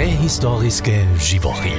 Prehistorijske 0.00 1.04
živochy. 1.20 1.76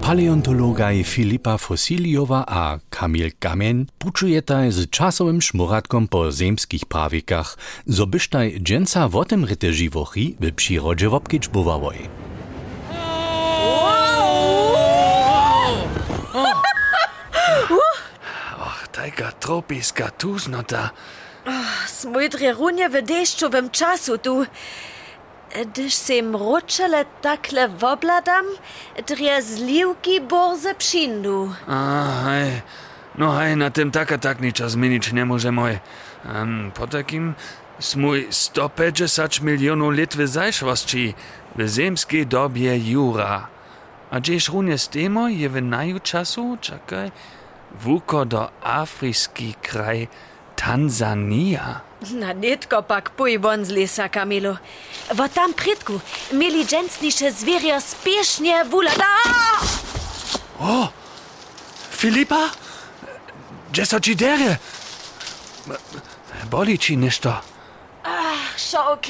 Paleontologaj 0.00 1.04
Filipa 1.04 1.60
Fosiliova 1.60 2.40
a 2.48 2.80
Kamil 2.88 3.36
Kamen 3.36 3.92
pučujeta 4.00 4.64
z 4.72 4.88
czasowym 4.88 5.44
szmuratkom 5.44 6.08
po 6.08 6.32
zemskich 6.32 6.88
prawikach, 6.88 7.60
zo 7.84 8.08
byštaj 8.08 8.64
dżęca 8.64 9.08
w 9.08 9.24
tym 9.28 9.44
ryte 9.44 9.72
živochy 9.76 10.40
w 10.40 10.52
przyrodzie 10.56 11.08
wopkić 11.08 11.48
bywałoj. 11.52 12.08
Och, 18.56 18.88
taka 18.88 19.32
tropiska 19.32 20.10
tužnota. 20.10 20.90
Smójdre 21.86 22.52
runie 22.52 22.88
w 22.88 23.02
deszczowym 23.02 23.70
czasu 23.70 24.18
tu. 24.18 24.44
Gdyż 25.62 25.94
się 26.06 26.22
mroczele 26.22 27.04
takle 27.22 27.68
wobladam, 27.68 28.44
drie 29.06 29.42
zliwki 29.42 30.20
borze 30.20 30.74
przyndu. 30.74 31.52
A, 31.68 32.06
hej. 32.24 32.62
No 33.18 33.32
hej, 33.32 33.56
na 33.56 33.70
tym 33.70 33.90
taka 33.90 34.18
tak 34.18 34.40
nicza 34.40 34.68
zmienić 34.68 35.12
nie 35.12 35.24
możemy. 35.24 35.78
Um, 36.34 36.70
po 36.74 36.86
takim 36.86 37.34
smój 37.78 38.26
150 38.30 39.40
milionów 39.40 39.94
lit 39.94 40.16
w 40.16 40.28
zajszłości 40.28 41.14
w 41.56 41.68
zemskiej 41.68 42.26
dobie 42.26 42.78
jura. 42.78 43.48
A 44.10 44.20
gdzieś 44.20 44.48
runie 44.48 44.78
z 44.78 44.88
temo 44.88 45.28
je 45.28 45.48
w 45.48 45.62
naju 45.62 46.00
czasu, 46.00 46.58
czekaj, 46.60 47.12
wuko 47.80 48.24
do 48.24 48.50
afryjski 48.62 49.54
kraj 49.62 50.08
Tanzanija. 50.54 51.80
Na 52.10 52.32
netko 52.32 52.82
pak 52.82 53.10
poj 53.16 53.38
von 53.38 53.64
z 53.64 53.72
lesa, 53.72 54.08
Kamilo. 54.08 54.56
V 55.10 55.28
tam 55.34 55.52
predku 55.52 56.00
imeli 56.32 56.64
dženstniše 56.64 57.30
zverja 57.30 57.80
spešnje 57.80 58.64
vulada. 58.70 59.14
O, 60.60 60.80
oh, 60.80 60.88
Filipa, 61.90 62.48
že 63.72 63.86
so 63.86 64.00
čidere. 64.00 64.56
Boliči 66.50 66.96
nešto. 66.96 67.32
Ah, 68.04 68.44
šo 68.56 68.78
ok. 68.92 69.08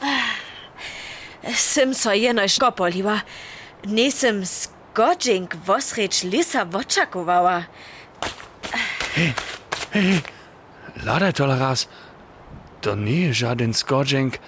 Ah, 0.00 0.32
sem 1.56 1.94
so 1.94 2.12
jenoj 2.12 2.48
škopoliva. 2.48 3.20
Nisem 3.84 4.46
skočink 4.46 5.56
vosreč 5.66 6.22
lisa 6.22 6.64
vočakovala. 6.64 7.64
Hej, 9.14 9.32
hej, 9.92 10.02
hej. 10.02 10.34
Ladaj 11.04 11.32
to 11.32 11.46
raz. 11.46 11.88
To 12.80 12.94
nie 12.94 13.20
je 13.20 13.34
żaden 13.34 13.74
skodženk, 13.74 14.38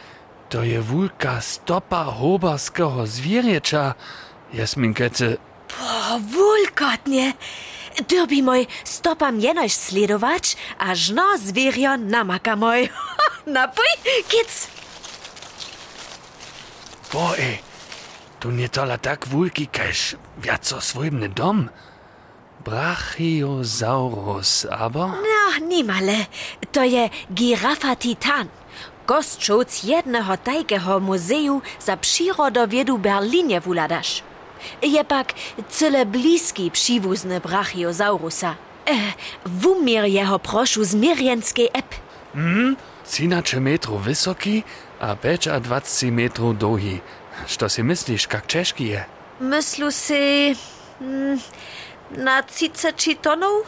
to 0.48 0.62
je 0.62 0.82
wulka 0.82 1.40
stopa 1.40 2.04
hobarskiego 2.04 3.06
zwierzęcia. 3.06 3.94
Jasminkece, 4.54 5.36
O, 5.82 6.20
wulkotnie. 6.20 7.32
Derbi 8.08 8.42
moj 8.42 8.66
stopam 8.84 9.40
jenoś 9.40 9.72
sledować, 9.72 10.56
aż 10.78 11.10
no 11.10 11.38
zwierio 11.38 11.96
namaka 11.96 12.56
moj. 12.56 12.88
Napój, 13.46 13.86
kic. 14.28 14.68
bo 17.12 17.36
ej, 17.38 17.58
tu 18.40 18.50
nie 18.50 18.68
tola 18.68 18.98
tak 18.98 19.26
wulki, 19.26 19.66
kaž 19.72 20.16
viaco 20.36 20.80
svojimny 20.80 21.28
dom. 21.28 21.70
Brachiosaurus, 22.64 24.66
aber... 24.68 25.10
No, 25.46 25.66
nimale. 25.66 26.26
To 26.72 26.82
je 26.84 27.10
girafa 27.34 27.96
titan. 27.96 28.48
Gostczouc 29.06 29.84
jednego 29.84 30.36
tajkeho 30.36 31.00
muzeju 31.00 31.62
za 31.80 31.96
przyrodowiedu 31.96 32.98
Berlinie 32.98 33.60
wuladasz. 33.60 34.22
Je 34.82 35.04
pak 35.04 35.34
cyle 35.68 36.06
bliski 36.06 36.70
przywózny 36.70 37.40
Brachiosaurusa. 37.40 38.54
E, 38.86 38.94
wumier 39.46 40.04
jeho 40.04 40.38
proszu 40.38 40.84
z 40.84 40.94
Mirjenskiej 40.94 41.68
ep. 41.72 41.94
Cinače 43.10 43.60
metrów 43.60 44.02
wysoki, 44.02 44.62
a 45.00 45.16
25 45.60 46.12
metrów 46.12 46.58
długi. 46.58 47.00
Što 47.46 47.68
si 47.68 47.82
misliš, 47.82 48.26
kak 48.26 48.46
češki 48.46 48.86
je? 48.86 49.04
Myslu 49.40 49.90
si... 49.90 50.56
mm, 51.00 51.38
na 52.10 52.42
30 52.42 53.16
tonów? 53.16 53.66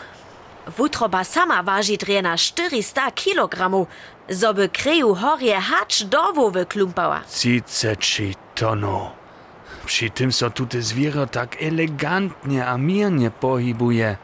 Wutroba 0.77 1.25
sama 1.25 1.63
waży 1.63 1.97
drena 1.97 2.37
400 2.37 3.11
kilogramów, 3.11 3.89
zoby 4.29 4.69
kreju 4.69 5.15
horie 5.15 5.61
hacz 5.61 6.05
dowo 6.05 6.51
wyklumpała. 6.51 7.21
30 7.31 8.35
tonów. 8.55 9.03
Przy 9.87 10.11
tym 10.11 10.33
so 10.33 10.51
tute 10.51 10.83
zwierzę 10.83 11.27
tak 11.27 11.63
elegantnie 11.63 12.67
a 12.67 12.79
mirnie 12.79 13.31
pohybuje. 13.31 14.17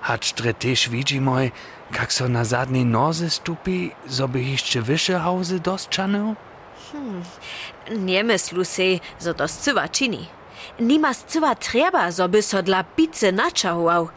Hacz 0.00 0.32
też 0.58 0.88
widzi 0.88 1.20
moj, 1.20 1.52
jak 1.98 2.12
so 2.12 2.28
na 2.28 2.44
zadniej 2.44 2.84
noze 2.84 3.30
stupi, 3.30 3.90
zoby 4.06 4.42
jeszcze 4.42 4.82
wyższe 4.82 5.18
hauzy 5.20 5.60
dostczanął? 5.60 6.34
Nie 7.98 8.24
myslu 8.24 8.64
si, 8.64 9.00
zo 9.18 9.34
to 9.34 9.48
scywa 9.48 9.88
czyni. 9.88 10.28
Nima 10.80 11.14
scywa 11.14 11.54
trzeba, 11.54 12.10
zoby 12.10 12.42
so 12.42 12.62
dla 12.62 12.84
pizzy 12.84 13.32
naczahował. 13.32 14.08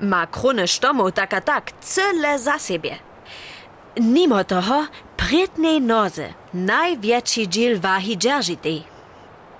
Ma 0.00 0.26
krony 0.26 0.68
sztomu 0.68 1.10
tak 1.12 1.34
a 1.34 1.40
tak, 1.40 1.72
cyle 1.80 2.38
za 2.38 2.58
siebie. 2.58 2.98
Mimo 4.00 4.44
toho, 4.44 4.86
prednej 5.16 5.80
noze 5.80 6.28
największy 6.54 7.48
dziel 7.48 7.80
wahi 7.80 8.18
dzierżytej. 8.18 8.84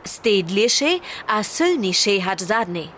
Z 0.05 0.21
tej 0.21 0.45
a 1.27 1.43
silniejszej 1.43 2.21
hacz 2.21 2.43
zadnej. 2.43 2.89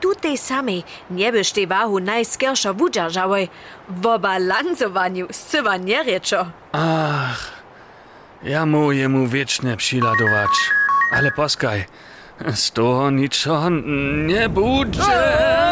Tutej 0.00 0.38
samej 0.38 0.84
nie 1.10 1.32
byś 1.32 1.52
tej 1.52 1.66
wahu 1.66 2.00
najskierszo 2.00 2.74
wudzierżałej, 2.74 3.48
w 3.88 4.06
obalansowaniu 4.06 5.26
scywa 5.30 5.76
nie 5.76 6.02
rieczo. 6.02 6.46
Ach, 6.72 7.52
ja 8.42 8.66
mu 8.66 8.92
jemu 8.92 9.26
wieczne 9.26 9.76
przyladować. 9.76 10.50
Ale 11.12 11.32
poskaj, 11.32 11.84
z 12.54 12.70
toho 12.70 13.10
niczego 13.10 13.68
nie 14.26 14.48
będzie. 14.48 15.67